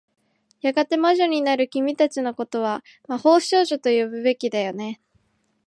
[0.61, 4.99] やがて魔女になる君たちの事は、魔法少女と呼ぶべきだよね。